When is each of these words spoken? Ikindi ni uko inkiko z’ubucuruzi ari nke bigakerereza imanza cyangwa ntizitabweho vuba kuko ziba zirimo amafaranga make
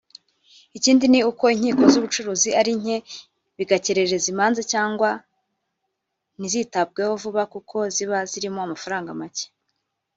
Ikindi 0.77 1.05
ni 1.09 1.19
uko 1.29 1.43
inkiko 1.55 1.83
z’ubucuruzi 1.91 2.49
ari 2.59 2.71
nke 2.81 2.97
bigakerereza 3.57 4.27
imanza 4.33 4.61
cyangwa 4.71 5.09
ntizitabweho 6.37 7.13
vuba 7.23 7.43
kuko 7.53 7.77
ziba 7.95 8.17
zirimo 8.31 8.59
amafaranga 8.65 9.11
make 9.19 9.45